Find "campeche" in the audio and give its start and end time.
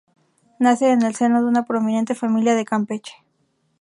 2.65-3.13